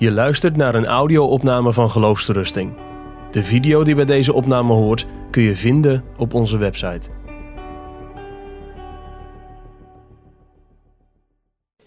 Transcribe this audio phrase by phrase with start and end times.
[0.00, 2.72] Je luistert naar een audio-opname van Geloofsterusting.
[3.30, 7.10] De video die bij deze opname hoort kun je vinden op onze website.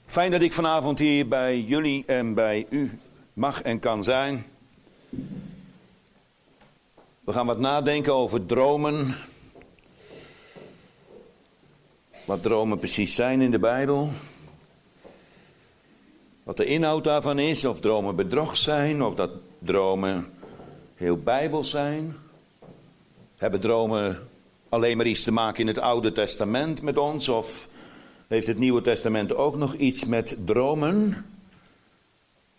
[0.06, 3.00] Fijn dat ik vanavond hier bij jullie en bij u
[3.34, 4.46] mag en kan zijn.
[7.24, 9.16] We gaan wat nadenken over dromen.
[12.26, 14.10] Wat dromen precies zijn in de Bijbel.
[16.44, 20.34] Wat de inhoud daarvan is, of dromen bedrog zijn, of dat dromen
[20.96, 22.16] heel bijbels zijn.
[23.38, 24.28] Hebben dromen
[24.70, 27.68] alleen maar iets te maken in het Oude Testament met ons, of
[28.28, 31.26] heeft het Nieuwe Testament ook nog iets met dromen?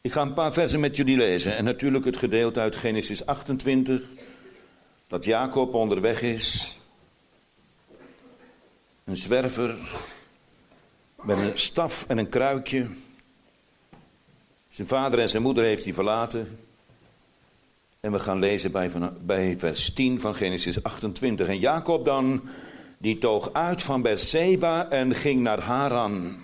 [0.00, 1.56] Ik ga een paar versen met jullie lezen.
[1.56, 4.02] En natuurlijk het gedeelte uit Genesis 28.
[5.06, 6.78] Dat Jacob onderweg is.
[9.04, 9.76] Een zwerver.
[11.22, 12.86] Met een staf en een kruikje.
[14.74, 16.58] Zijn vader en zijn moeder heeft hij verlaten.
[18.00, 21.48] En we gaan lezen bij, bij vers 10 van Genesis 28.
[21.48, 22.42] En Jacob dan,
[22.98, 26.36] die toog uit van Berseba en ging naar Haran.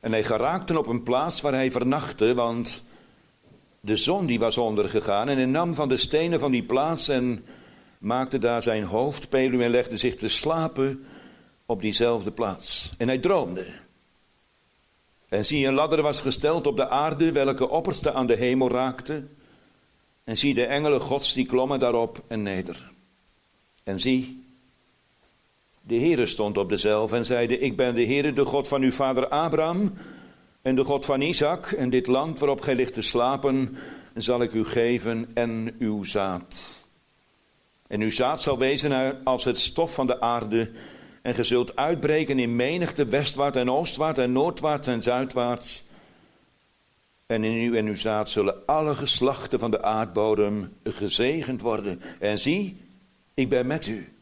[0.00, 2.82] En hij geraakte op een plaats waar hij vernachtte, want
[3.80, 5.28] de zon die was ondergegaan.
[5.28, 7.44] En hij nam van de stenen van die plaats en
[7.98, 11.04] maakte daar zijn hoofdpeluw en legde zich te slapen
[11.66, 12.92] op diezelfde plaats.
[12.98, 13.83] En hij droomde.
[15.34, 19.24] En zie, een ladder was gesteld op de aarde, welke opperste aan de hemel raakte.
[20.24, 22.92] En zie, de engelen gods die klommen daarop en neder.
[23.84, 24.44] En zie,
[25.80, 28.90] de Heere stond op dezelfde en zeide, ik ben de Heere, de God van uw
[28.90, 29.92] vader Abraham
[30.62, 31.72] en de God van Isaac.
[31.72, 33.76] En dit land waarop gij ligt te slapen,
[34.14, 36.84] zal ik u geven en uw zaad.
[37.86, 40.70] En uw zaad zal wezen als het stof van de aarde
[41.24, 45.84] en ge zult uitbreken in menigte westwaarts en oostwaarts en noordwaarts en zuidwaarts.
[47.26, 52.00] En in u en uw zaad zullen alle geslachten van de aardbodem gezegend worden.
[52.18, 52.76] En zie,
[53.34, 54.12] ik ben met u.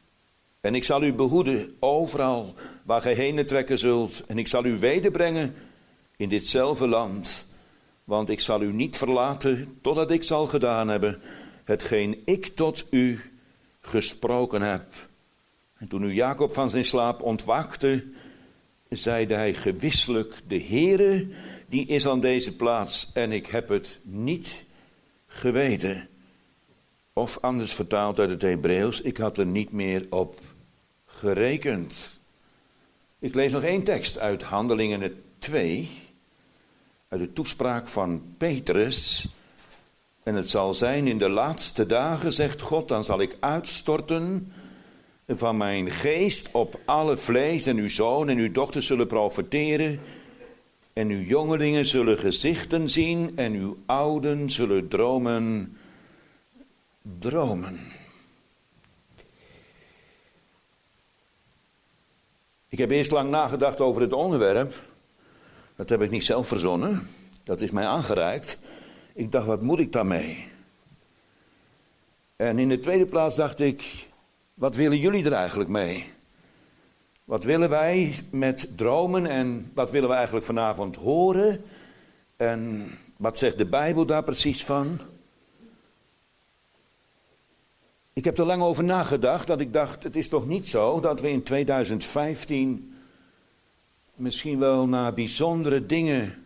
[0.61, 2.55] En ik zal u behoeden overal
[2.85, 4.23] waar gij heen trekken zult.
[4.27, 5.55] En ik zal u wederbrengen
[6.17, 7.47] in ditzelfde land.
[8.05, 11.23] Want ik zal u niet verlaten totdat ik zal gedaan hebben
[11.65, 13.21] hetgeen ik tot u
[13.81, 15.11] gesproken heb.
[15.83, 18.05] En toen nu Jacob van zijn slaap ontwaakte,
[18.89, 21.27] zeide hij gewisselijk, de Heere
[21.69, 24.65] die is aan deze plaats en ik heb het niet
[25.27, 26.09] geweten.
[27.13, 30.41] Of anders vertaald uit het Hebreeuws, ik had er niet meer op
[31.07, 32.21] gerekend.
[33.19, 35.89] Ik lees nog één tekst uit Handelingen 2,
[37.09, 39.29] uit de toespraak van Petrus.
[40.23, 44.53] En het zal zijn in de laatste dagen, zegt God, dan zal ik uitstorten
[45.37, 50.01] van mijn geest op alle vlees en uw zoon en uw dochter zullen profeteren.
[50.93, 55.77] En uw jongelingen zullen gezichten zien en uw ouden zullen dromen,
[57.19, 57.81] dromen.
[62.69, 64.75] Ik heb eerst lang nagedacht over het onderwerp.
[65.77, 67.09] Dat heb ik niet zelf verzonnen.
[67.45, 68.59] Dat is mij aangereikt.
[69.15, 70.51] Ik dacht, wat moet ik daarmee?
[72.37, 74.07] En in de tweede plaats dacht ik,
[74.55, 76.13] wat willen jullie er eigenlijk mee?
[77.25, 81.65] Wat willen wij met dromen en wat willen we eigenlijk vanavond horen?
[82.37, 84.99] En wat zegt de Bijbel daar precies van?
[88.13, 91.21] Ik heb er lang over nagedacht dat ik dacht, het is toch niet zo dat
[91.21, 92.95] we in 2015
[94.15, 96.45] misschien wel naar bijzondere dingen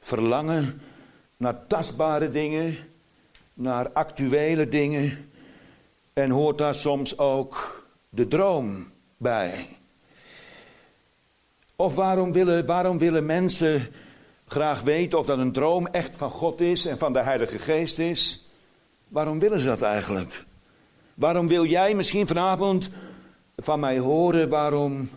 [0.00, 0.80] verlangen,
[1.36, 2.76] naar tastbare dingen,
[3.54, 5.29] naar actuele dingen.
[6.20, 9.68] En hoort daar soms ook de droom bij?
[11.76, 13.86] Of waarom willen, waarom willen mensen
[14.46, 17.98] graag weten of dat een droom echt van God is en van de Heilige Geest
[17.98, 18.48] is?
[19.08, 20.44] Waarom willen ze dat eigenlijk?
[21.14, 22.90] Waarom wil jij misschien vanavond
[23.56, 25.10] van mij horen waarom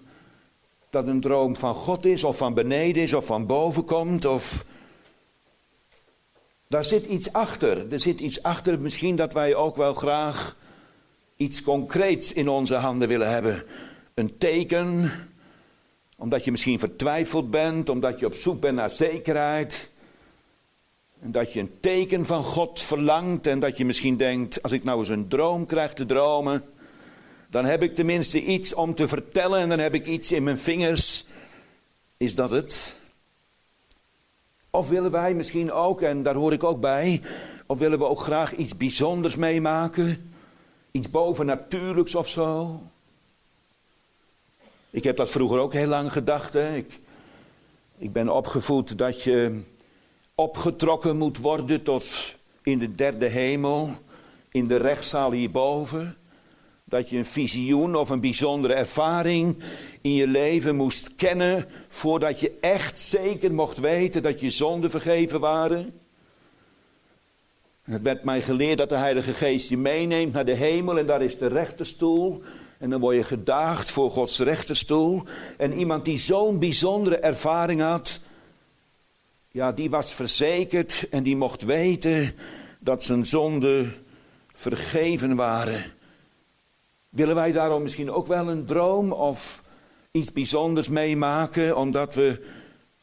[0.89, 4.65] dat een droom van God is, of van beneden is, of van boven komt, of.
[6.67, 7.91] Daar zit iets achter.
[7.91, 10.55] Er zit iets achter, misschien dat wij ook wel graag
[11.35, 13.63] iets concreets in onze handen willen hebben.
[14.13, 15.11] Een teken,
[16.17, 19.91] omdat je misschien vertwijfeld bent, omdat je op zoek bent naar zekerheid.
[21.21, 24.83] En dat je een teken van God verlangt en dat je misschien denkt, als ik
[24.83, 26.63] nou eens een droom krijg te dromen,
[27.49, 30.59] dan heb ik tenminste iets om te vertellen en dan heb ik iets in mijn
[30.59, 31.25] vingers.
[32.17, 32.97] Is dat het?
[34.69, 37.21] Of willen wij misschien ook, en daar hoor ik ook bij,
[37.65, 40.32] of willen we ook graag iets bijzonders meemaken?
[40.93, 42.81] Iets bovennatuurlijks of zo.
[44.89, 46.53] Ik heb dat vroeger ook heel lang gedacht.
[46.53, 46.75] Hè.
[46.75, 46.99] Ik,
[47.97, 49.61] ik ben opgevoed dat je
[50.35, 53.89] opgetrokken moet worden tot in de derde hemel,
[54.51, 56.17] in de rechtszaal hierboven.
[56.83, 59.63] Dat je een visioen of een bijzondere ervaring
[60.01, 65.39] in je leven moest kennen voordat je echt zeker mocht weten dat je zonden vergeven
[65.39, 66.02] waren.
[67.83, 71.21] Het werd mij geleerd dat de Heilige Geest je meeneemt naar de hemel en daar
[71.21, 72.41] is de rechterstoel.
[72.77, 75.23] En dan word je gedaagd voor Gods rechterstoel.
[75.57, 78.19] En iemand die zo'n bijzondere ervaring had,
[79.51, 82.35] ja, die was verzekerd en die mocht weten
[82.79, 83.93] dat zijn zonden
[84.53, 85.83] vergeven waren.
[87.09, 89.63] Willen wij daarom misschien ook wel een droom of
[90.11, 92.45] iets bijzonders meemaken, omdat we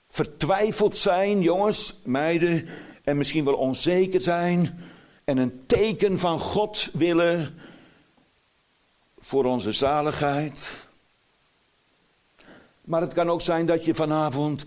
[0.08, 2.68] vertwijfeld zijn, jongens, meiden,
[3.04, 4.80] en misschien wel onzeker zijn
[5.24, 7.54] en een teken van God willen
[9.18, 10.88] voor onze zaligheid.
[12.84, 14.64] Maar het kan ook zijn dat je vanavond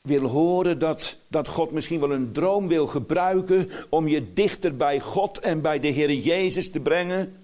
[0.00, 5.00] wil horen dat, dat God misschien wel een droom wil gebruiken om je dichter bij
[5.00, 7.36] God en bij de Heer Jezus te brengen.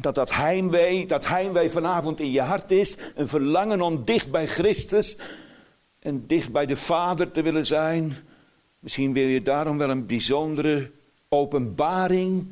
[0.00, 4.46] Dat dat heimwee, dat heimwee vanavond in je hart is, een verlangen om dicht bij
[4.46, 5.16] Christus
[6.02, 8.12] en dicht bij de Vader te willen zijn.
[8.78, 10.90] Misschien wil je daarom wel een bijzondere
[11.28, 12.46] openbaring,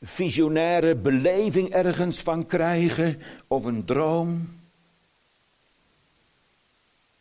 [0.00, 4.56] visionaire beleving ergens van krijgen of een droom.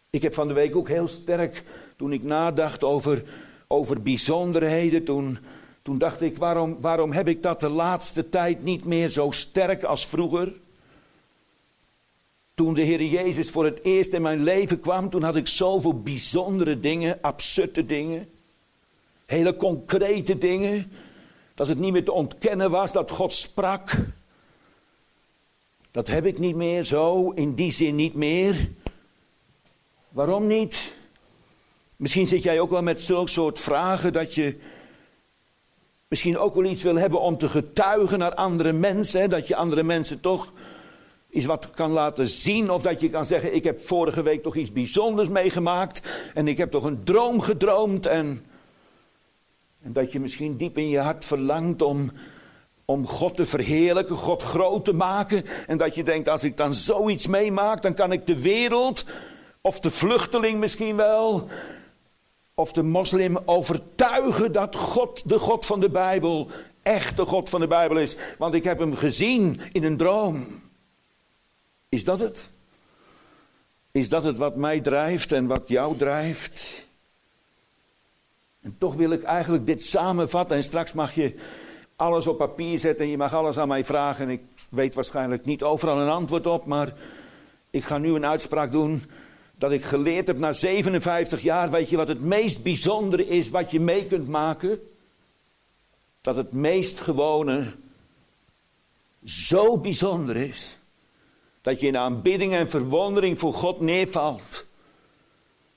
[0.09, 1.63] Ik heb van de week ook heel sterk,
[1.95, 3.23] toen ik nadacht over,
[3.67, 5.37] over bijzonderheden, toen,
[5.81, 9.83] toen dacht ik, waarom, waarom heb ik dat de laatste tijd niet meer zo sterk
[9.83, 10.53] als vroeger?
[12.57, 16.01] Toen de Heer Jezus voor het eerst in mijn leven kwam, toen had ik zoveel
[16.01, 18.29] bijzondere dingen, absurde dingen.
[19.25, 20.91] Hele concrete dingen.
[21.55, 23.97] Dat het niet meer te ontkennen was dat God sprak.
[25.91, 28.69] Dat heb ik niet meer zo, in die zin niet meer.
[30.09, 30.95] Waarom niet?
[31.97, 34.59] Misschien zit jij ook wel met zulk soort vragen dat je
[36.07, 39.21] misschien ook wel iets wil hebben om te getuigen naar andere mensen.
[39.21, 39.27] Hè?
[39.27, 40.53] Dat je andere mensen toch
[41.29, 42.71] iets wat kan laten zien.
[42.71, 46.01] Of dat je kan zeggen, ik heb vorige week toch iets bijzonders meegemaakt.
[46.33, 48.05] En ik heb toch een droom gedroomd.
[48.05, 48.45] En,
[49.81, 52.11] en dat je misschien diep in je hart verlangt om,
[52.85, 55.43] om God te verheerlijken, God groot te maken.
[55.67, 59.05] En dat je denkt, als ik dan zoiets meemaak, dan kan ik de wereld,
[59.61, 61.47] of de vluchteling misschien wel,
[62.53, 66.47] of de moslim overtuigen dat God, de God van de Bijbel,
[66.81, 68.15] echt de God van de Bijbel is.
[68.37, 70.45] Want ik heb hem gezien in een droom.
[71.89, 72.49] Is dat het?
[73.91, 76.87] Is dat het wat mij drijft en wat jou drijft?
[78.61, 81.35] En toch wil ik eigenlijk dit samenvatten en straks mag je
[81.95, 84.25] alles op papier zetten en je mag alles aan mij vragen.
[84.25, 86.93] En ik weet waarschijnlijk niet overal een antwoord op, maar
[87.69, 89.03] ik ga nu een uitspraak doen
[89.55, 91.69] dat ik geleerd heb na 57 jaar.
[91.69, 94.79] Weet je wat het meest bijzondere is wat je mee kunt maken?
[96.21, 97.73] Dat het meest gewone
[99.23, 100.77] zo bijzonder is
[101.67, 104.65] dat je in aanbidding en verwondering voor God neervalt.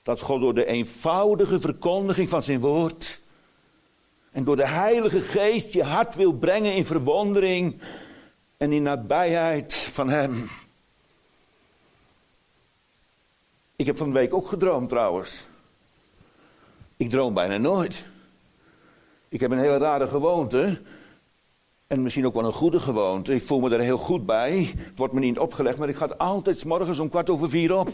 [0.03, 3.19] Dat God door de eenvoudige verkondiging van zijn woord
[4.31, 7.81] en door de Heilige Geest je hart wil brengen in verwondering
[8.57, 10.49] en in nabijheid van Hem.
[13.75, 15.45] Ik heb van de week ook gedroomd trouwens.
[16.97, 18.05] Ik droom bijna nooit.
[19.29, 20.81] Ik heb een hele rare gewoonte.
[21.91, 23.33] En misschien ook wel een goede gewoonte.
[23.33, 24.73] Ik voel me er heel goed bij.
[24.77, 27.77] Het wordt me niet opgelegd, maar ik ga altijd s morgens om kwart over vier
[27.77, 27.89] op.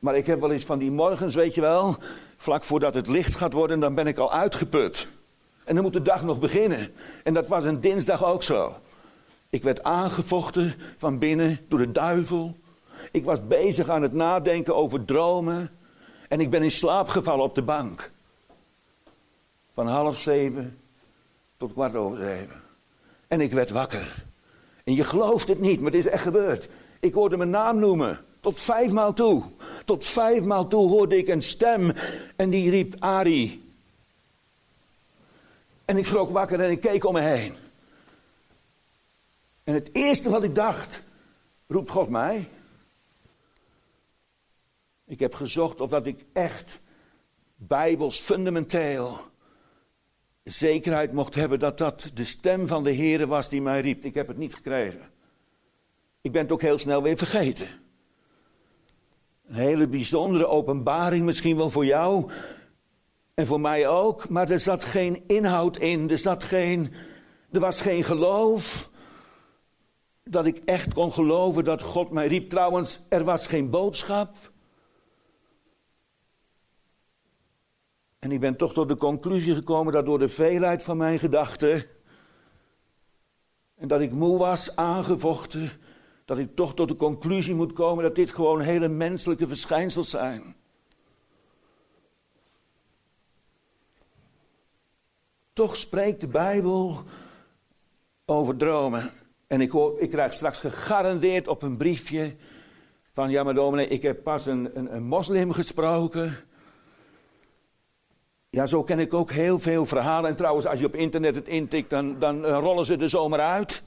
[0.00, 1.96] Maar ik heb wel eens van die morgens, weet je wel,
[2.36, 5.08] vlak voordat het licht gaat worden, dan ben ik al uitgeput.
[5.64, 6.92] En dan moet de dag nog beginnen.
[7.24, 8.74] En dat was een dinsdag ook zo.
[9.50, 12.56] Ik werd aangevochten van binnen door de duivel.
[13.10, 15.70] Ik was bezig aan het nadenken over dromen.
[16.28, 18.10] En ik ben in slaap gevallen op de bank.
[19.72, 20.79] Van half zeven
[21.60, 22.62] tot kwart over zeven.
[23.28, 24.24] En ik werd wakker.
[24.84, 26.68] En je gelooft het niet, maar het is echt gebeurd.
[27.00, 28.24] Ik hoorde mijn naam noemen.
[28.40, 29.42] Tot vijfmaal toe.
[29.84, 31.92] Tot vijfmaal toe hoorde ik een stem.
[32.36, 33.72] En die riep Ari.
[35.84, 37.54] En ik schrok wakker en ik keek om me heen.
[39.64, 41.02] En het eerste wat ik dacht.
[41.66, 42.48] Roept God mij?
[45.06, 46.80] Ik heb gezocht of dat ik echt
[47.56, 49.29] bijbels fundamenteel
[50.52, 54.04] zekerheid mocht hebben dat dat de stem van de Heer was die mij riep.
[54.04, 55.10] Ik heb het niet gekregen.
[56.20, 57.68] Ik ben het ook heel snel weer vergeten.
[59.48, 62.30] Een hele bijzondere openbaring misschien wel voor jou
[63.34, 66.92] en voor mij ook, maar er zat geen inhoud in, er zat geen,
[67.52, 68.90] er was geen geloof.
[70.24, 72.50] Dat ik echt kon geloven dat God mij riep.
[72.50, 74.36] Trouwens, er was geen boodschap.
[78.20, 81.84] En ik ben toch tot de conclusie gekomen dat door de veelheid van mijn gedachten.
[83.76, 85.70] en dat ik moe was, aangevochten.
[86.24, 90.56] dat ik toch tot de conclusie moet komen dat dit gewoon hele menselijke verschijnsels zijn.
[95.52, 97.04] Toch spreekt de Bijbel
[98.24, 99.10] over dromen.
[99.46, 102.36] En ik, hoor, ik krijg straks gegarandeerd op een briefje
[103.10, 106.49] van ja maar dominee, ik heb pas een, een, een moslim gesproken.
[108.50, 110.30] Ja, zo ken ik ook heel veel verhalen.
[110.30, 113.82] En trouwens, als je op internet het intikt, dan, dan rollen ze er zomaar uit.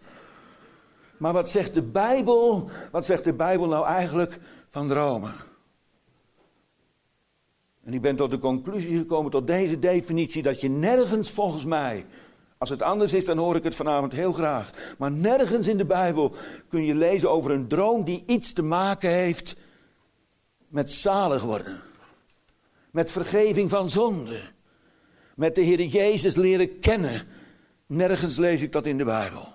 [1.17, 2.69] Maar wat zegt de Bijbel?
[2.91, 4.39] Wat zegt de Bijbel nou eigenlijk
[4.69, 5.33] van dromen?
[7.83, 12.05] En ik ben tot de conclusie gekomen, tot deze definitie, dat je nergens volgens mij,
[12.57, 14.95] als het anders is, dan hoor ik het vanavond heel graag.
[14.97, 16.35] Maar nergens in de Bijbel
[16.69, 19.55] kun je lezen over een droom die iets te maken heeft
[20.67, 21.81] met zalig worden.
[22.93, 24.41] Met vergeving van zonde.
[25.35, 27.27] Met de Heer Jezus leren kennen.
[27.85, 29.53] Nergens lees ik dat in de Bijbel.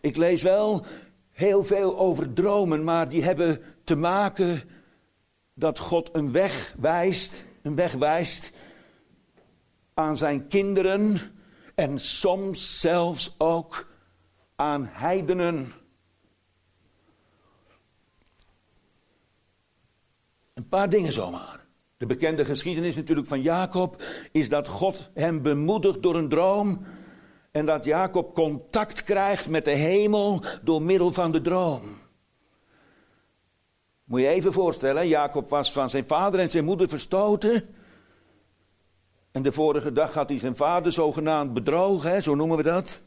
[0.00, 0.86] Ik lees wel
[1.30, 4.62] heel veel over dromen, maar die hebben te maken
[5.54, 8.52] dat God een weg wijst, een weg wijst
[9.94, 11.20] aan zijn kinderen
[11.74, 13.88] en soms zelfs ook
[14.56, 15.72] aan heidenen.
[20.54, 21.61] Een paar dingen zomaar.
[22.02, 26.84] De bekende geschiedenis natuurlijk van Jacob is dat God hem bemoedigt door een droom
[27.50, 31.82] en dat Jacob contact krijgt met de hemel door middel van de droom.
[34.04, 37.68] Moet je even voorstellen, Jacob was van zijn vader en zijn moeder verstoten.
[39.30, 43.02] En de vorige dag had hij zijn vader zogenaamd bedrogen, zo noemen we dat.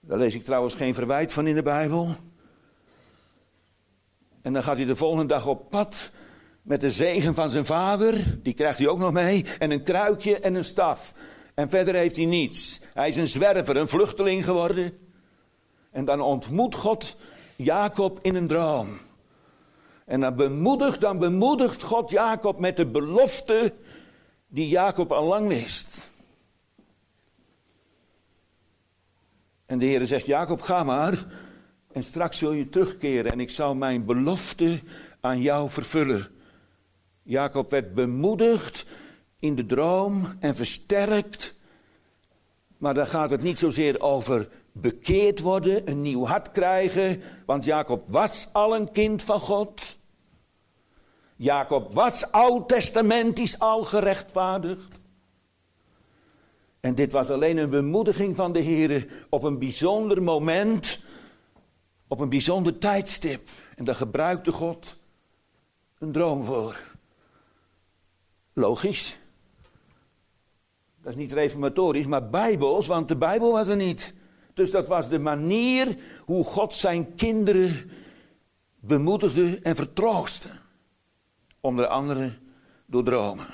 [0.00, 2.08] Daar lees ik trouwens geen verwijt van in de Bijbel.
[4.42, 6.10] En dan gaat hij de volgende dag op pad
[6.68, 8.38] met de zegen van zijn vader.
[8.42, 9.44] Die krijgt hij ook nog mee.
[9.58, 11.14] En een kruikje en een staf.
[11.54, 12.80] En verder heeft hij niets.
[12.94, 14.98] Hij is een zwerver, een vluchteling geworden.
[15.90, 17.16] En dan ontmoet God
[17.56, 18.98] Jacob in een droom.
[20.04, 23.72] En dan bemoedigt, dan bemoedigt God Jacob met de belofte
[24.48, 26.10] die Jacob al lang wist.
[29.66, 31.26] En de Heer zegt, Jacob, ga maar.
[31.92, 34.80] En straks zul je terugkeren en ik zal mijn belofte
[35.20, 36.36] aan jou vervullen.
[37.28, 38.86] Jacob werd bemoedigd
[39.38, 41.54] in de droom en versterkt.
[42.78, 47.22] Maar daar gaat het niet zozeer over bekeerd worden, een nieuw hart krijgen.
[47.46, 49.96] Want Jacob was al een kind van God.
[51.36, 55.00] Jacob was oud-testamentisch al gerechtvaardigd.
[56.80, 61.04] En dit was alleen een bemoediging van de Heer op een bijzonder moment,
[62.06, 63.48] op een bijzonder tijdstip.
[63.76, 64.96] En daar gebruikte God
[65.98, 66.87] een droom voor.
[68.58, 69.18] Logisch.
[71.02, 74.14] Dat is niet reformatorisch, maar bijbels, want de Bijbel was er niet.
[74.54, 77.90] Dus dat was de manier hoe God zijn kinderen
[78.80, 80.48] bemoedigde en vertroostte.
[81.60, 82.32] Onder andere
[82.86, 83.46] door dromen.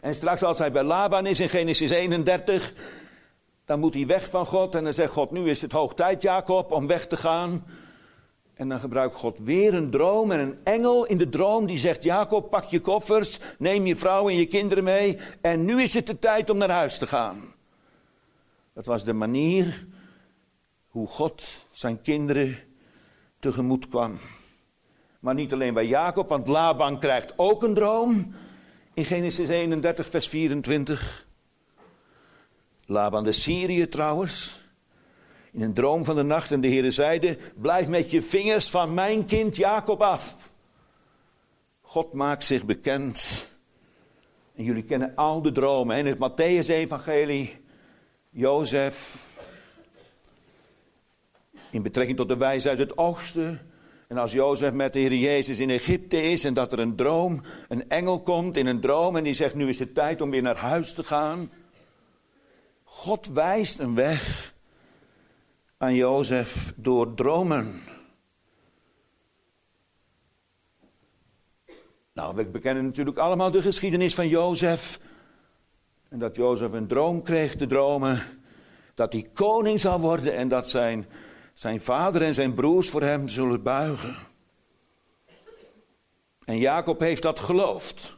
[0.00, 2.74] En straks als hij bij Laban is in Genesis 31,
[3.64, 6.22] dan moet hij weg van God en dan zegt God, nu is het hoog tijd
[6.22, 7.64] Jacob om weg te gaan.
[8.58, 12.02] En dan gebruikt God weer een droom en een engel in de droom die zegt:
[12.02, 15.18] Jacob, pak je koffers, neem je vrouw en je kinderen mee.
[15.40, 17.54] En nu is het de tijd om naar huis te gaan.
[18.72, 19.86] Dat was de manier
[20.88, 22.56] hoe God zijn kinderen
[23.38, 24.18] tegemoet kwam.
[25.20, 28.34] Maar niet alleen bij Jacob, want Laban krijgt ook een droom.
[28.94, 31.26] In Genesis 31, vers 24.
[32.86, 34.57] Laban de Syrië trouwens
[35.52, 38.94] in een droom van de nacht en de Heere zeide, blijf met je vingers van
[38.94, 40.52] mijn kind Jacob af.
[41.80, 43.48] God maakt zich bekend.
[44.54, 45.96] En jullie kennen al de dromen.
[45.96, 47.56] In het Matthäus-evangelie,
[48.30, 49.26] Jozef,
[51.70, 53.60] in betrekking tot de wijze uit het oosten.
[54.08, 57.42] En als Jozef met de Heer Jezus in Egypte is en dat er een droom,
[57.68, 60.42] een engel komt in een droom en die zegt nu is het tijd om weer
[60.42, 61.50] naar huis te gaan.
[62.84, 64.54] God wijst een weg
[65.78, 67.82] aan Jozef door dromen.
[72.12, 75.00] Nou, we bekennen natuurlijk allemaal de geschiedenis van Jozef.
[76.08, 78.22] En dat Jozef een droom kreeg te dromen.
[78.94, 81.06] Dat hij koning zal worden en dat zijn,
[81.54, 84.16] zijn vader en zijn broers voor hem zullen buigen.
[86.44, 88.16] En Jacob heeft dat geloofd.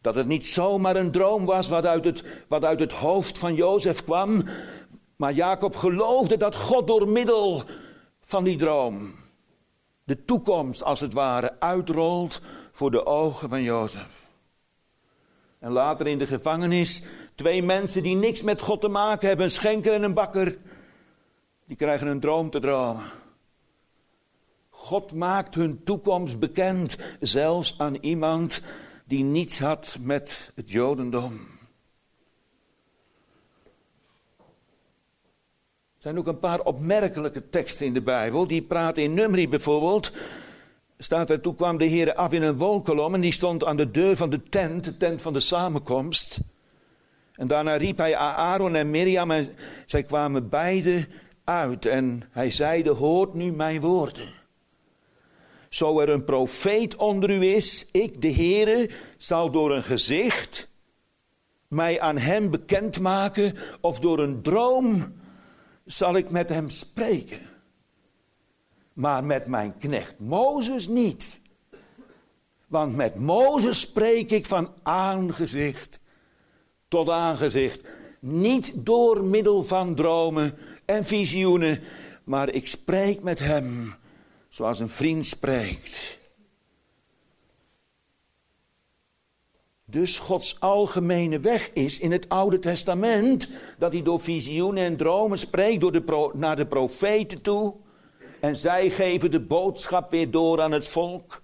[0.00, 3.54] Dat het niet zomaar een droom was wat uit het, wat uit het hoofd van
[3.54, 4.44] Jozef kwam,
[5.18, 7.64] maar Jacob geloofde dat God door middel
[8.20, 9.14] van die droom
[10.04, 12.40] de toekomst als het ware uitrolt
[12.72, 14.26] voor de ogen van Jozef.
[15.58, 17.02] En later in de gevangenis,
[17.34, 20.58] twee mensen die niks met God te maken hebben, een schenker en een bakker,
[21.66, 23.04] die krijgen een droom te dromen.
[24.68, 28.62] God maakt hun toekomst bekend, zelfs aan iemand
[29.04, 31.57] die niets had met het Jodendom.
[35.98, 38.46] Er zijn ook een paar opmerkelijke teksten in de Bijbel.
[38.46, 40.12] Die praten in Numri bijvoorbeeld.
[40.98, 43.90] Staat er, toen kwam de Heer af in een wolkolom en die stond aan de
[43.90, 46.38] deur van de tent, de tent van de samenkomst.
[47.32, 49.48] En daarna riep hij Aaron en Mirjam en
[49.86, 51.06] zij kwamen beide
[51.44, 51.86] uit.
[51.86, 54.28] En hij zeide, hoort nu mijn woorden.
[55.68, 60.68] Zo er een profeet onder u is, ik de Heere, zal door een gezicht
[61.68, 65.16] mij aan hem bekendmaken of door een droom
[65.88, 67.40] zal ik met hem spreken.
[68.92, 71.40] Maar met mijn knecht Mozes niet.
[72.66, 76.00] Want met Mozes spreek ik van aangezicht
[76.88, 77.84] tot aangezicht.
[78.20, 81.80] Niet door middel van dromen en visioenen,
[82.24, 83.94] maar ik spreek met hem
[84.48, 86.17] zoals een vriend spreekt.
[89.90, 95.38] Dus Gods algemene weg is in het Oude Testament dat hij door visioenen en dromen
[95.38, 97.74] spreekt door de naar de profeten toe.
[98.40, 101.42] En zij geven de boodschap weer door aan het volk.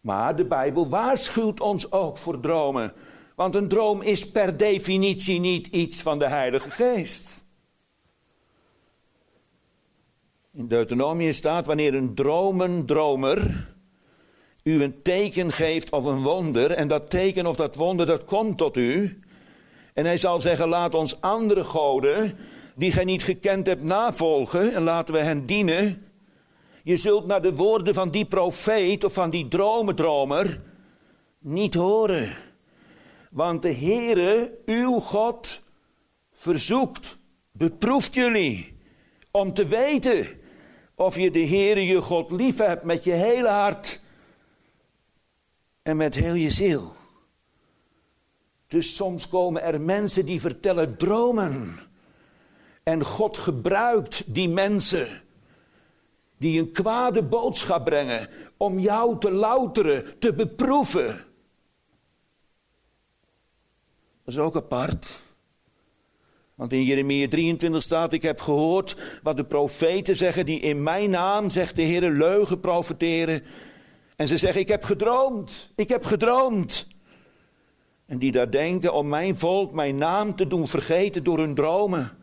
[0.00, 2.92] Maar de Bijbel waarschuwt ons ook voor dromen.
[3.34, 7.44] Want een droom is per definitie niet iets van de Heilige Geest.
[10.52, 13.66] In Deuteronomium staat wanneer een dromendromer
[14.68, 18.58] u een teken geeft of een wonder en dat teken of dat wonder dat komt
[18.58, 19.20] tot u.
[19.94, 22.38] En hij zal zeggen laat ons andere goden
[22.74, 26.06] die gij niet gekend hebt navolgen en laten we hen dienen.
[26.82, 30.60] Je zult naar de woorden van die profeet of van die dromendromer
[31.38, 32.36] niet horen.
[33.30, 35.62] Want de Heere, uw God,
[36.32, 37.18] verzoekt,
[37.52, 38.76] beproeft jullie
[39.30, 40.26] om te weten
[40.94, 44.00] of je de Heere je God lief hebt met je hele hart
[45.88, 46.92] en met heel je ziel.
[48.66, 51.76] Dus soms komen er mensen die vertellen dromen.
[52.82, 55.22] En God gebruikt die mensen
[56.38, 61.06] die een kwade boodschap brengen om jou te louteren, te beproeven.
[64.24, 65.22] Dat is ook apart.
[66.54, 71.10] Want in Jeremia 23 staat, ik heb gehoord wat de profeten zeggen die in mijn
[71.10, 73.42] naam, zegt de Heer, leugen profeteren.
[74.18, 76.86] En ze zeggen, ik heb gedroomd, ik heb gedroomd.
[78.06, 82.18] En die daar denken om mijn volk mijn naam te doen vergeten door hun dromen.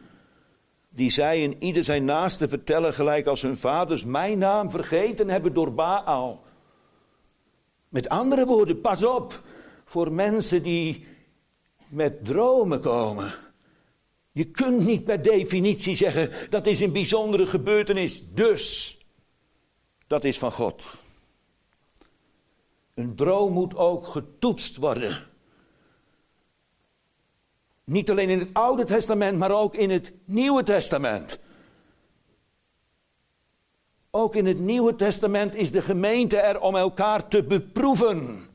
[0.89, 5.53] Die zij in ieder zijn naaste vertellen, gelijk als hun vaders mijn naam vergeten hebben
[5.53, 6.43] door Baal.
[7.89, 9.41] Met andere woorden, pas op
[9.85, 11.05] voor mensen die
[11.87, 13.33] met dromen komen.
[14.31, 18.97] Je kunt niet per definitie zeggen dat is een bijzondere gebeurtenis, dus
[20.07, 21.03] dat is van God.
[22.95, 25.27] Een droom moet ook getoetst worden.
[27.83, 31.39] Niet alleen in het Oude Testament, maar ook in het Nieuwe Testament.
[34.11, 38.47] Ook in het Nieuwe Testament is de gemeente er om elkaar te beproeven.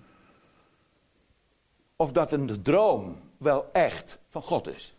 [1.97, 4.95] Of dat een droom wel echt van God is.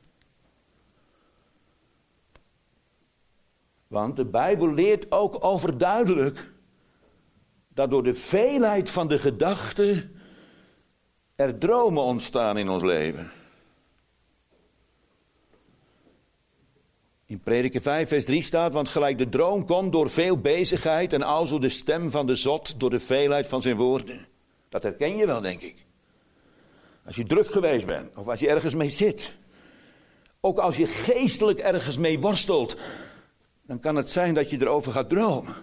[3.88, 6.51] Want de Bijbel leert ook overduidelijk
[7.74, 10.16] dat door de veelheid van de gedachten
[11.36, 13.32] er dromen ontstaan in ons leven.
[17.26, 21.22] In Prediker 5, vers 3 staat, want gelijk de droom komt door veel bezigheid en
[21.22, 24.28] alzo de stem van de zot door de veelheid van zijn woorden.
[24.70, 25.86] Dat herken je wel, denk ik.
[27.06, 29.38] Als je druk geweest bent, of als je ergens mee zit.
[30.40, 32.78] Ook als je geestelijk ergens mee worstelt,
[33.66, 35.56] dan kan het zijn dat je erover gaat dromen.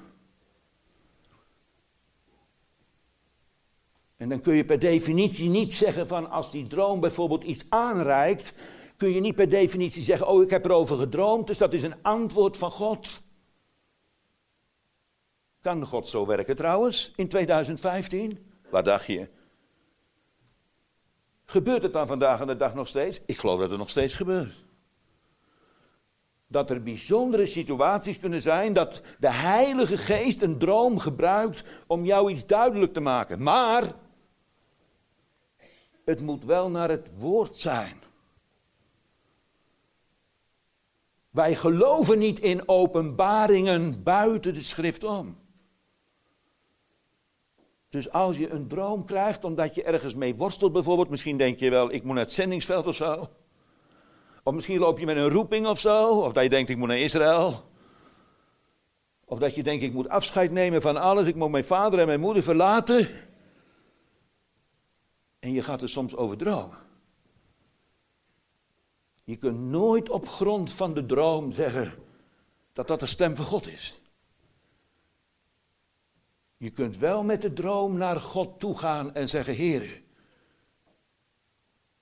[4.19, 8.53] En dan kun je per definitie niet zeggen van als die droom bijvoorbeeld iets aanreikt,
[8.97, 12.03] kun je niet per definitie zeggen, oh ik heb erover gedroomd, dus dat is een
[12.03, 13.23] antwoord van God.
[15.61, 18.39] Kan God zo werken trouwens in 2015?
[18.71, 19.29] Wat dacht je?
[21.45, 23.25] Gebeurt het dan vandaag aan de dag nog steeds?
[23.27, 24.65] Ik geloof dat het nog steeds gebeurt.
[26.47, 32.31] Dat er bijzondere situaties kunnen zijn dat de Heilige Geest een droom gebruikt om jou
[32.31, 33.43] iets duidelijk te maken.
[33.43, 33.95] Maar
[36.09, 38.03] het moet wel naar het woord zijn.
[41.31, 45.39] Wij geloven niet in openbaringen buiten de schrift om.
[47.89, 51.71] Dus als je een droom krijgt omdat je ergens mee worstelt bijvoorbeeld, misschien denk je
[51.71, 53.27] wel, ik moet naar het zendingsveld of zo.
[54.43, 56.89] Of misschien loop je met een roeping of zo, of dat je denkt, ik moet
[56.89, 57.65] naar Israël.
[59.25, 62.07] Of dat je denkt, ik moet afscheid nemen van alles, ik moet mijn vader en
[62.07, 63.09] mijn moeder verlaten.
[65.39, 66.79] En je gaat er soms over dromen.
[69.25, 71.93] Je kunt nooit op grond van de droom zeggen
[72.73, 74.01] dat dat de stem van God is.
[76.57, 80.03] Je kunt wel met de droom naar God toe gaan en zeggen: Heer,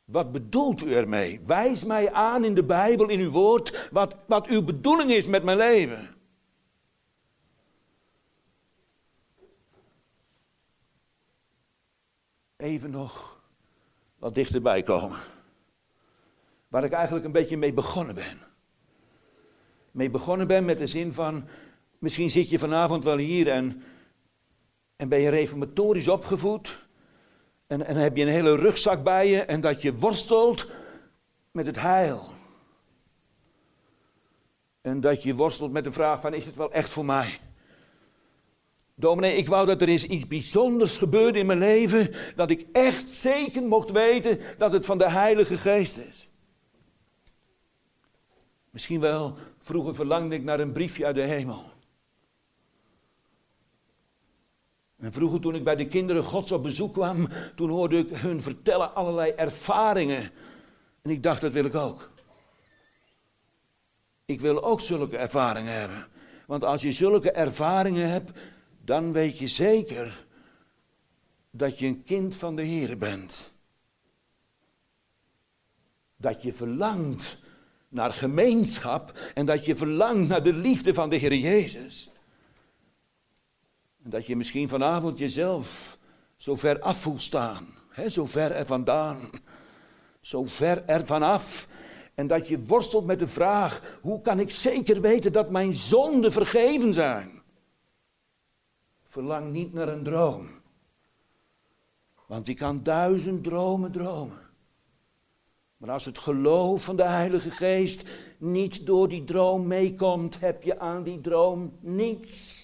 [0.05, 1.41] wat bedoelt u ermee?
[1.47, 5.43] Wijs mij aan in de Bijbel, in uw woord, wat, wat uw bedoeling is met
[5.43, 6.16] mijn leven.
[12.67, 13.41] Even nog
[14.19, 15.19] wat dichterbij komen.
[16.69, 18.39] Waar ik eigenlijk een beetje mee begonnen ben.
[19.91, 21.49] Mee begonnen ben met de zin van,
[21.99, 23.83] misschien zit je vanavond wel hier en,
[24.97, 26.85] en ben je reformatorisch opgevoed.
[27.67, 30.67] En, en heb je een hele rugzak bij je en dat je worstelt
[31.51, 32.29] met het heil.
[34.81, 37.39] En dat je worstelt met de vraag van, is het wel echt voor mij?
[38.99, 43.09] Dominee, ik wou dat er eens iets bijzonders gebeurde in mijn leven, dat ik echt
[43.09, 46.29] zeker mocht weten dat het van de Heilige Geest is.
[48.71, 51.65] Misschien wel, vroeger verlangde ik naar een briefje uit de hemel.
[54.97, 58.43] En vroeger toen ik bij de kinderen Gods op bezoek kwam, toen hoorde ik hun
[58.43, 60.31] vertellen allerlei ervaringen.
[61.03, 62.11] En ik dacht, dat wil ik ook.
[64.25, 66.07] Ik wil ook zulke ervaringen hebben.
[66.47, 68.39] Want als je zulke ervaringen hebt,
[68.87, 70.27] dan weet je zeker
[71.51, 73.53] dat je een kind van de Heer bent.
[76.17, 77.39] Dat je verlangt
[77.89, 82.11] naar gemeenschap en dat je verlangt naar de liefde van de Heer Jezus.
[84.05, 85.99] En dat je misschien vanavond jezelf
[86.37, 89.31] zo ver af voelt staan, hè, zo ver er vandaan,
[90.21, 91.69] zo ver er vanaf.
[92.15, 96.33] En dat je worstelt met de vraag, hoe kan ik zeker weten dat mijn zonden
[96.33, 97.36] vergeven zijn?
[99.17, 100.49] Verlang niet naar een droom.
[102.27, 104.51] Want je kan duizend dromen dromen.
[105.77, 110.79] Maar als het geloof van de Heilige Geest niet door die droom meekomt, heb je
[110.79, 112.63] aan die droom niets.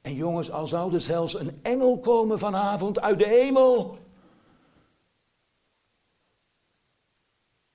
[0.00, 3.98] En jongens, al zou er zelfs een engel komen vanavond uit de hemel.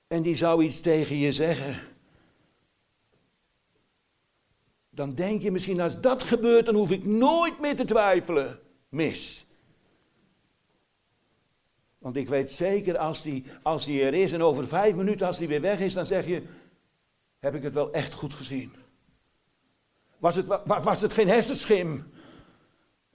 [0.06, 1.89] En die zou iets tegen je zeggen.
[5.00, 8.60] Dan denk je misschien als dat gebeurt, dan hoef ik nooit meer te twijfelen.
[8.88, 9.46] Mis.
[11.98, 15.38] Want ik weet zeker, als die, als die er is en over vijf minuten, als
[15.38, 16.42] die weer weg is, dan zeg je,
[17.38, 18.72] heb ik het wel echt goed gezien.
[20.18, 22.10] Was het, was het geen hersenschim?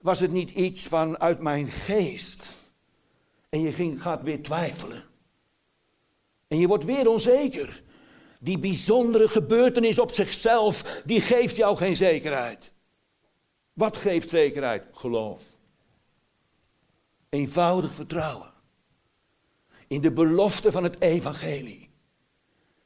[0.01, 2.47] Was het niet iets van uit mijn geest?
[3.49, 5.03] En je ging, gaat weer twijfelen.
[6.47, 7.83] En je wordt weer onzeker.
[8.45, 12.71] Die bijzondere gebeurtenis op zichzelf, die geeft jou geen zekerheid.
[13.73, 14.83] Wat geeft zekerheid?
[14.91, 15.41] Geloof.
[17.29, 18.53] Eenvoudig vertrouwen.
[19.87, 21.89] In de belofte van het evangelie.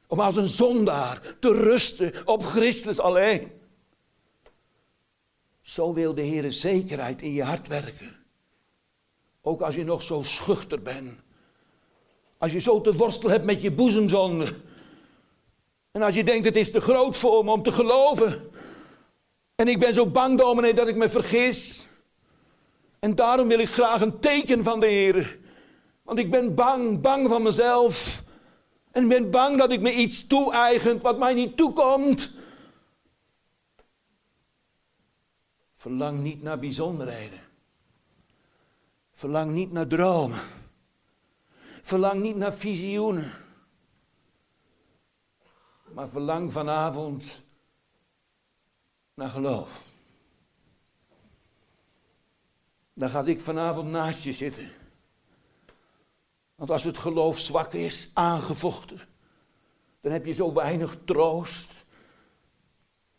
[0.07, 3.51] Om als een zondaar te rusten op Christus alleen.
[5.61, 8.15] Zo wil de Heer zekerheid in je hart werken.
[9.41, 11.19] Ook als je nog zo schuchter bent.
[12.37, 14.53] Als je zo te worstelen hebt met je boezemzonde.
[15.91, 18.51] En als je denkt het is te groot voor me om te geloven.
[19.55, 21.87] En ik ben zo bang dominee dat ik me vergis.
[22.99, 25.39] En daarom wil ik graag een teken van de Heer.
[26.03, 28.23] Want ik ben bang, bang van mezelf.
[28.91, 32.33] En ik ben bang dat ik me iets toe-eigent wat mij niet toekomt.
[35.73, 37.39] Verlang niet naar bijzonderheden.
[39.13, 40.39] Verlang niet naar dromen.
[41.81, 43.31] Verlang niet naar visioenen.
[45.93, 47.41] Maar verlang vanavond
[49.13, 49.83] naar geloof.
[52.93, 54.71] Dan ga ik vanavond naast je zitten.
[56.55, 58.99] Want als het geloof zwak is, aangevochten,
[60.01, 61.71] dan heb je zo weinig troost.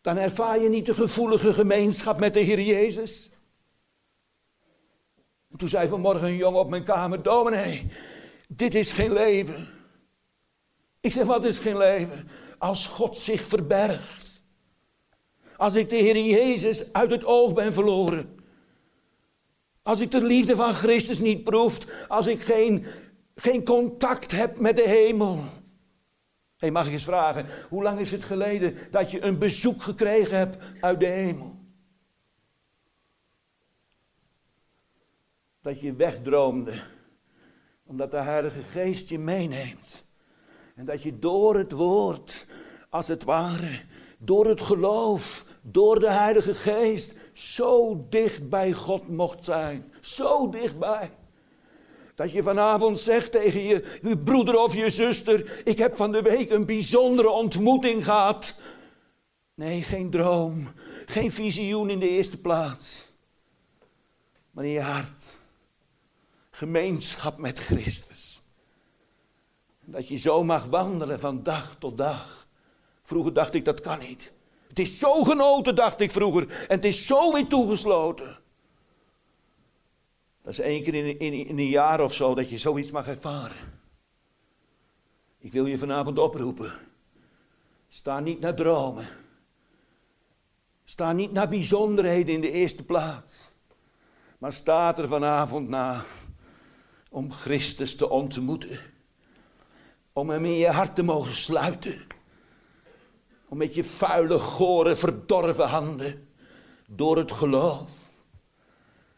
[0.00, 3.30] Dan ervaar je niet de gevoelige gemeenschap met de Heer Jezus.
[5.50, 7.87] En toen zei vanmorgen een jongen op mijn kamer, dominee,
[8.48, 9.68] dit is geen leven.
[11.00, 12.28] Ik zeg, wat is geen leven?
[12.60, 14.42] als God zich verbergt.
[15.56, 18.38] Als ik de Heer Jezus uit het oog ben verloren.
[19.82, 21.78] Als ik de liefde van Christus niet proef.
[22.08, 22.86] Als ik geen,
[23.34, 25.44] geen contact heb met de hemel.
[26.56, 30.36] Hé, mag ik eens vragen, hoe lang is het geleden dat je een bezoek gekregen
[30.38, 31.58] hebt uit de hemel?
[35.62, 36.82] Dat je wegdroomde,
[37.84, 40.08] omdat de Heilige Geest je meeneemt.
[40.80, 42.46] En dat je door het woord,
[42.90, 43.80] als het ware,
[44.18, 49.92] door het geloof, door de Heilige Geest, zo dicht bij God mocht zijn.
[50.00, 51.10] Zo dichtbij.
[52.14, 56.22] Dat je vanavond zegt tegen je, je broeder of je zuster: Ik heb van de
[56.22, 58.54] week een bijzondere ontmoeting gehad.
[59.54, 60.72] Nee, geen droom,
[61.06, 63.08] geen visioen in de eerste plaats.
[64.50, 65.22] Maar in je hart.
[66.50, 68.39] Gemeenschap met Christus.
[69.90, 72.48] Dat je zo mag wandelen van dag tot dag.
[73.03, 74.33] Vroeger dacht ik dat kan niet.
[74.68, 76.48] Het is zo genoten, dacht ik vroeger.
[76.48, 78.38] En het is zo weer toegesloten.
[80.42, 83.07] Dat is één keer in, in, in een jaar of zo dat je zoiets mag
[83.07, 83.79] ervaren.
[85.38, 86.72] Ik wil je vanavond oproepen.
[87.88, 89.09] Sta niet naar dromen.
[90.85, 93.53] Sta niet naar bijzonderheden in de eerste plaats.
[94.38, 96.05] Maar sta er vanavond na
[97.11, 98.81] om Christus te ontmoeten.
[100.20, 102.06] Om hem in je hart te mogen sluiten.
[103.48, 106.28] Om met je vuile, gore, verdorven handen
[106.87, 107.90] door het geloof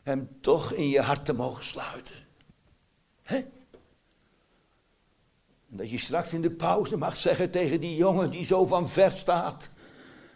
[0.02, 2.14] hem toch in je hart te mogen sluiten.
[3.22, 3.36] Hè?
[3.36, 3.52] En
[5.76, 9.10] dat je straks in de pauze mag zeggen tegen die jongen die zo van ver
[9.10, 9.70] staat.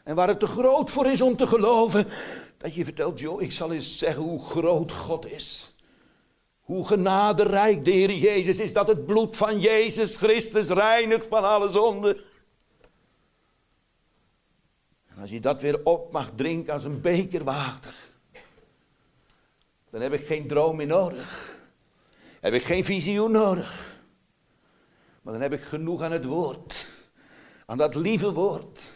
[0.04, 2.06] En waar het te groot voor is om te geloven.
[2.56, 5.75] Dat je vertelt, joh, ik zal eens zeggen hoe groot God is.
[6.66, 8.72] Hoe genaderijk de Heer Jezus is.
[8.72, 12.24] Dat het bloed van Jezus Christus reinigt van alle zonde.
[15.06, 17.94] En als je dat weer op mag drinken als een beker water.
[19.90, 21.56] Dan heb ik geen droom meer nodig.
[22.40, 24.00] Heb ik geen visioen nodig.
[25.22, 26.88] Maar dan heb ik genoeg aan het woord.
[27.66, 28.92] Aan dat lieve woord.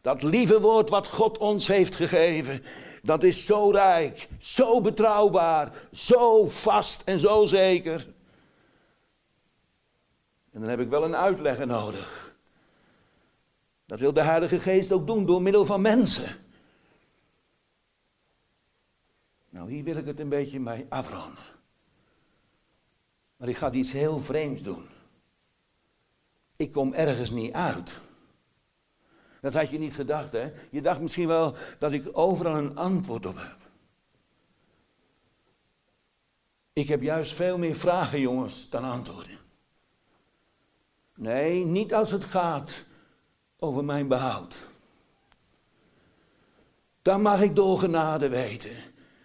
[0.00, 2.62] Dat lieve woord wat God ons heeft gegeven.
[3.06, 8.06] Dat is zo rijk, zo betrouwbaar, zo vast en zo zeker.
[10.52, 12.34] En dan heb ik wel een uitlegger nodig.
[13.86, 16.36] Dat wil de Heilige Geest ook doen door middel van mensen.
[19.48, 21.44] Nou, hier wil ik het een beetje mee afronden.
[23.36, 24.88] Maar ik ga iets heel vreemds doen.
[26.56, 28.00] Ik kom ergens niet uit.
[29.46, 30.52] Dat had je niet gedacht, hè?
[30.70, 33.56] Je dacht misschien wel dat ik overal een antwoord op heb.
[36.72, 39.38] Ik heb juist veel meer vragen, jongens, dan antwoorden.
[41.14, 42.84] Nee, niet als het gaat
[43.58, 44.56] over mijn behoud.
[47.02, 48.76] Dan mag ik door genade weten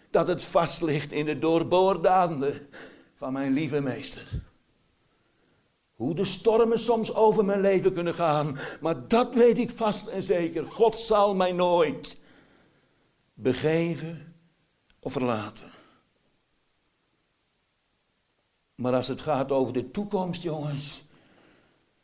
[0.09, 2.67] dat het vast ligt in de doorboorde
[3.15, 4.27] van mijn lieve meester.
[6.01, 8.57] Hoe de stormen soms over mijn leven kunnen gaan.
[8.79, 10.67] Maar dat weet ik vast en zeker.
[10.67, 12.19] God zal mij nooit
[13.33, 14.35] begeven
[14.99, 15.71] of verlaten.
[18.75, 21.03] Maar als het gaat over de toekomst, jongens.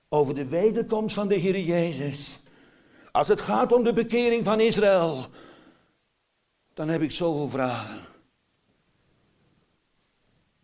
[0.09, 2.39] Over de wederkomst van de Heer Jezus.
[3.11, 5.25] Als het gaat om de bekering van Israël.
[6.73, 8.16] Dan heb ik zoveel vragen.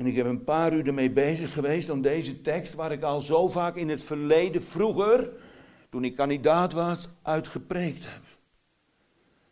[0.04, 3.22] En ik heb een paar uur ermee bezig geweest om deze tekst, waar ik al
[3.22, 5.30] zo vaak in het verleden, vroeger,
[5.90, 8.22] toen ik kandidaat was, uitgepreekt heb.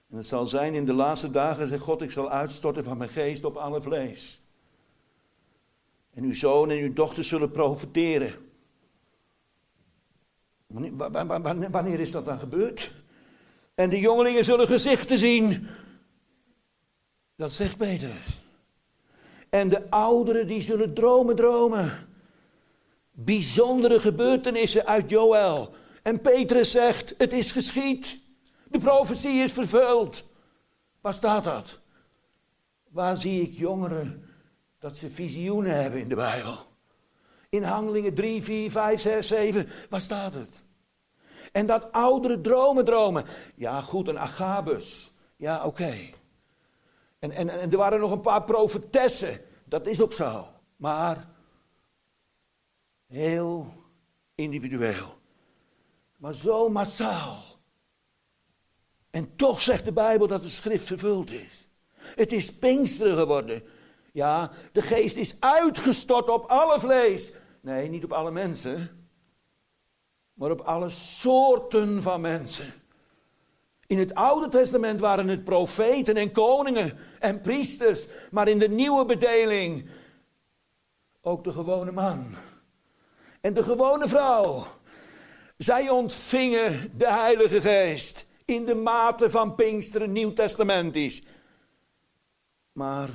[0.09, 3.09] En het zal zijn in de laatste dagen, zegt God, ik zal uitstorten van mijn
[3.09, 4.41] geest op alle vlees.
[6.13, 8.33] En uw zoon en uw dochter zullen profiteren.
[10.67, 12.93] Wanneer, wanneer is dat dan gebeurd?
[13.75, 15.67] En de jongelingen zullen gezichten zien.
[17.35, 18.41] Dat zegt Petrus.
[19.51, 22.07] En de ouderen die zullen dromen dromen.
[23.11, 25.73] Bijzondere gebeurtenissen uit Joël.
[26.03, 28.19] En Petrus zegt, het is geschied.
[28.69, 30.23] De profetie is vervuld.
[31.01, 31.79] Waar staat dat?
[32.89, 34.25] Waar zie ik jongeren
[34.79, 36.57] dat ze visioenen hebben in de Bijbel?
[37.49, 39.67] In Handelingen 3, 4, 5, 6, 7.
[39.89, 40.63] Waar staat het?
[41.51, 43.25] En dat ouderen dromen dromen.
[43.55, 45.11] Ja, goed, een Agabus.
[45.35, 46.09] Ja, oké.
[47.21, 49.41] En, en, en er waren nog een paar profetessen.
[49.65, 50.47] Dat is ook zo.
[50.75, 51.27] Maar
[53.07, 53.73] heel
[54.35, 55.17] individueel.
[56.17, 57.43] Maar zo massaal.
[59.09, 61.67] En toch zegt de Bijbel dat de schrift vervuld is.
[61.91, 63.63] Het is Pinksteren geworden.
[64.13, 67.31] Ja, de geest is uitgestort op alle vlees.
[67.61, 69.09] Nee, niet op alle mensen.
[70.33, 72.73] Maar op alle soorten van mensen.
[73.91, 79.05] In het Oude Testament waren het profeten en koningen en priesters, maar in de nieuwe
[79.05, 79.89] bedeling
[81.21, 82.35] ook de gewone man
[83.41, 84.67] en de gewone vrouw.
[85.57, 91.23] Zij ontvingen de Heilige Geest in de mate van Pinksteren Nieuw-Testamentisch.
[92.71, 93.09] Maar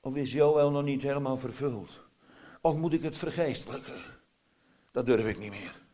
[0.00, 2.00] Of is Joël nog niet helemaal vervuld?
[2.60, 4.02] Of moet ik het vergeestelijken?
[4.90, 5.87] Dat durf ik niet meer.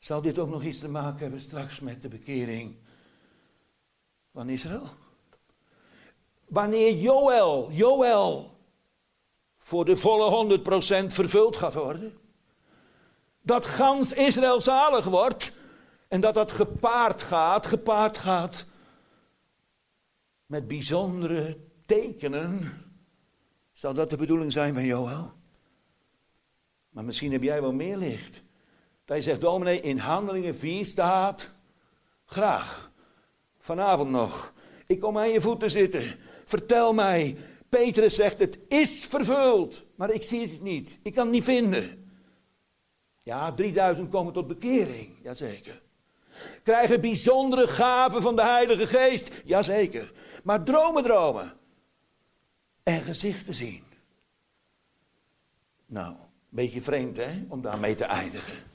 [0.00, 2.76] Zal dit ook nog iets te maken hebben straks met de bekering
[4.32, 4.88] van Israël?
[6.46, 8.58] Wanneer Joël, Joël,
[9.58, 10.58] voor de volle
[11.04, 12.18] 100% vervuld gaat worden.
[13.42, 15.52] Dat gans Israël zalig wordt.
[16.08, 18.66] En dat dat gepaard gaat, gepaard gaat
[20.46, 22.82] met bijzondere tekenen.
[23.72, 25.32] Zou dat de bedoeling zijn van Joël?
[26.88, 28.42] Maar misschien heb jij wel meer licht.
[29.16, 31.50] Je zegt, dominee, in handelingen 4 staat,
[32.24, 32.90] graag,
[33.58, 34.52] vanavond nog,
[34.86, 36.16] ik kom aan je voeten zitten.
[36.44, 37.36] Vertel mij,
[37.68, 40.98] Petrus zegt, het is vervuld, maar ik zie het niet.
[41.02, 42.12] Ik kan het niet vinden.
[43.22, 45.82] Ja, 3000 komen tot bekering, jazeker.
[46.62, 50.12] Krijgen bijzondere gaven van de Heilige Geest, jazeker.
[50.42, 51.56] Maar dromen dromen.
[52.82, 53.82] En gezichten zien.
[55.86, 56.14] Nou,
[56.48, 58.69] beetje vreemd hè, om daarmee te eindigen.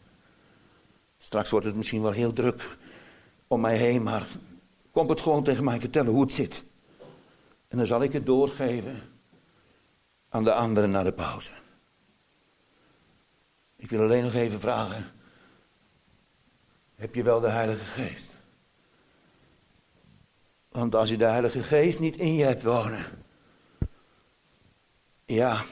[1.25, 2.77] Straks wordt het misschien wel heel druk
[3.47, 4.27] om mij heen, maar
[4.91, 6.63] komt het gewoon tegen mij vertellen hoe het zit.
[7.67, 9.01] En dan zal ik het doorgeven
[10.29, 11.51] aan de anderen na de pauze.
[13.75, 15.11] Ik wil alleen nog even vragen.
[16.95, 18.33] Heb je wel de Heilige Geest?
[20.69, 23.05] Want als je de Heilige Geest niet in je hebt wonen.
[25.25, 25.63] Ja,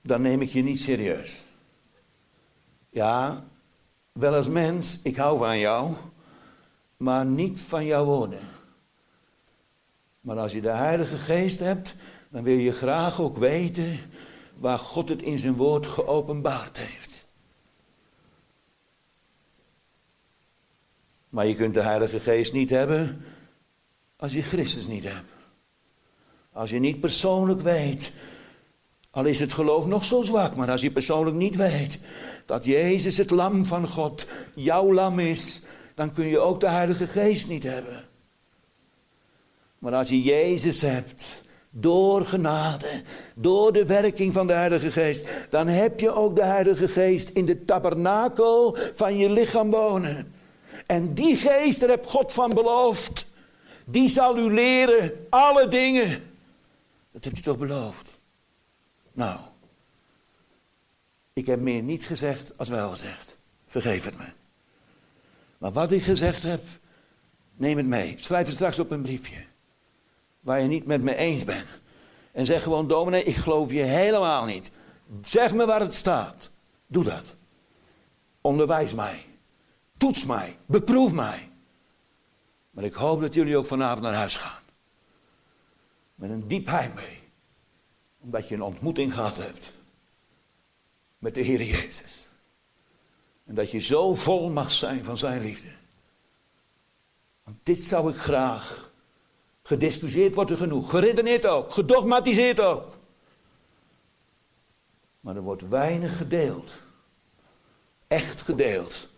[0.00, 1.42] dan neem ik je niet serieus.
[2.90, 3.46] Ja,
[4.18, 5.94] wel als mens, ik hou van jou,
[6.96, 8.40] maar niet van jouw woorden.
[10.20, 11.94] Maar als je de Heilige Geest hebt,
[12.28, 13.98] dan wil je graag ook weten
[14.54, 17.26] waar God het in zijn woord geopenbaard heeft.
[21.28, 23.24] Maar je kunt de Heilige Geest niet hebben
[24.16, 25.30] als je Christus niet hebt.
[26.52, 28.12] Als je niet persoonlijk weet,
[29.18, 31.98] al is het geloof nog zo zwak, maar als je persoonlijk niet weet
[32.46, 35.60] dat Jezus het lam van God, jouw lam is,
[35.94, 38.04] dan kun je ook de Heilige Geest niet hebben.
[39.78, 43.02] Maar als je Jezus hebt, door genade,
[43.34, 47.44] door de werking van de Heilige Geest, dan heb je ook de Heilige Geest in
[47.44, 50.34] de tabernakel van je lichaam wonen.
[50.86, 53.26] En die geest, daar heb God van beloofd,
[53.84, 56.22] die zal u leren alle dingen.
[57.12, 58.17] Dat hebt u toch beloofd?
[59.12, 59.40] Nou,
[61.32, 63.36] ik heb meer niet gezegd als wel gezegd.
[63.66, 64.26] Vergeef het me.
[65.58, 66.64] Maar wat ik gezegd heb,
[67.56, 68.14] neem het mee.
[68.18, 69.44] Schrijf het straks op een briefje
[70.40, 71.68] waar je niet met me eens bent.
[72.32, 74.70] En zeg gewoon, dominee, ik geloof je helemaal niet.
[75.22, 76.50] Zeg me waar het staat.
[76.86, 77.34] Doe dat.
[78.40, 79.24] Onderwijs mij.
[79.96, 80.56] Toets mij.
[80.66, 81.50] Beproef mij.
[82.70, 84.62] Maar ik hoop dat jullie ook vanavond naar huis gaan.
[86.14, 87.17] Met een diep heimwee.
[88.20, 89.72] Omdat je een ontmoeting gehad hebt.
[91.18, 92.26] Met de Heer Jezus.
[93.44, 95.70] En dat je zo vol mag zijn van zijn liefde.
[97.42, 98.88] Want dit zou ik graag
[99.68, 100.90] Gediscussieerd wordt er genoeg.
[100.90, 101.72] Geredeneerd ook.
[101.72, 102.98] Gedogmatiseerd ook.
[105.20, 106.72] Maar er wordt weinig gedeeld.
[108.06, 109.08] Echt gedeeld.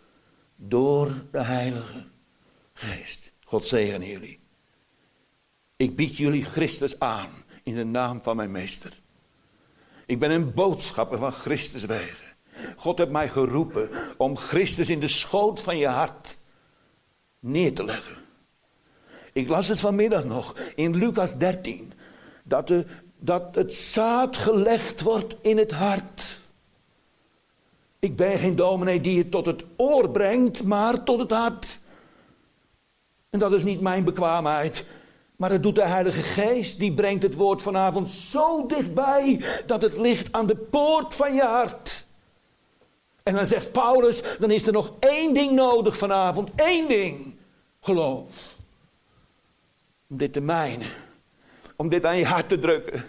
[0.56, 2.04] Door de Heilige
[2.72, 3.32] Geest.
[3.44, 4.40] God zegen jullie.
[5.76, 7.30] Ik bied jullie Christus aan.
[7.62, 9.00] In de naam van mijn meester.
[10.06, 12.26] Ik ben een boodschapper van Christus wegen.
[12.76, 16.38] God heeft mij geroepen om Christus in de schoot van je hart
[17.38, 18.16] neer te leggen.
[19.32, 21.92] Ik las het vanmiddag nog in Lucas 13.
[22.42, 22.84] Dat, de,
[23.18, 26.40] dat het zaad gelegd wordt in het hart.
[27.98, 31.80] Ik ben geen dominee die het tot het oor brengt, maar tot het hart.
[33.30, 34.84] En dat is niet mijn bekwaamheid.
[35.40, 36.78] Maar het doet de Heilige Geest.
[36.78, 41.42] Die brengt het woord vanavond zo dichtbij dat het ligt aan de poort van je
[41.42, 42.06] hart.
[43.22, 46.50] En dan zegt Paulus, dan is er nog één ding nodig vanavond.
[46.54, 47.36] Één ding.
[47.80, 48.56] Geloof
[50.08, 50.88] om dit te mijnen.
[51.76, 53.04] Om dit aan je hart te drukken.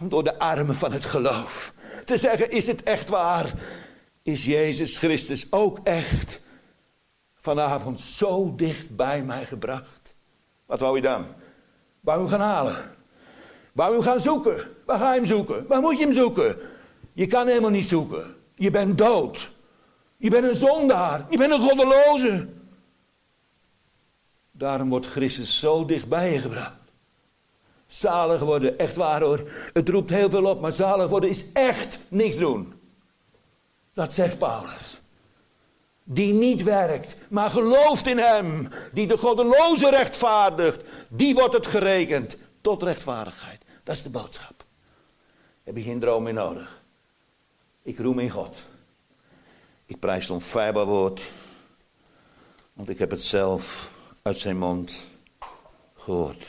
[0.00, 1.72] Om door de armen van het geloof
[2.04, 3.52] te zeggen, is het echt waar?
[4.22, 6.40] Is Jezus Christus ook echt
[7.34, 10.18] vanavond zo dicht bij mij gebracht?
[10.70, 11.26] Wat wou je dan?
[12.00, 12.76] Wou hem gaan halen?
[13.72, 14.76] Wou hem gaan zoeken?
[14.86, 15.66] Waar ga je hem zoeken?
[15.66, 16.56] Waar moet je hem zoeken?
[17.12, 18.36] Je kan helemaal niet zoeken.
[18.54, 19.52] Je bent dood.
[20.16, 21.26] Je bent een zondaar.
[21.30, 22.48] Je bent een goddeloze.
[24.50, 26.80] Daarom wordt Christus zo dichtbij je gebracht.
[27.86, 29.50] Zalig worden, echt waar hoor.
[29.72, 32.74] Het roept heel veel op, maar zalig worden is echt niks doen.
[33.94, 34.99] Dat zegt Paulus.
[36.12, 42.36] Die niet werkt, maar gelooft in Hem, die de goddeloze rechtvaardigt, die wordt het gerekend
[42.60, 43.62] tot rechtvaardigheid.
[43.84, 44.64] Dat is de boodschap.
[45.64, 46.82] Heb je geen droom meer nodig.
[47.82, 48.58] Ik roem in God.
[49.86, 51.30] Ik prijs onfeilbaar woord,
[52.72, 53.90] want ik heb het zelf
[54.22, 55.10] uit zijn mond
[55.96, 56.46] gehoord.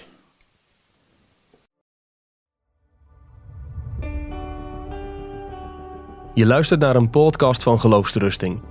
[6.33, 8.70] Je luistert naar een podcast van Geloofsterusting.